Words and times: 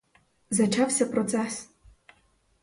Зачався 0.49 1.05
процес. 1.05 1.69